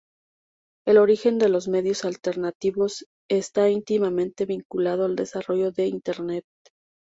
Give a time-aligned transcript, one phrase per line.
[0.87, 6.43] El origen de los medios alternativos está íntimamente vinculado al desarrollo de Internet.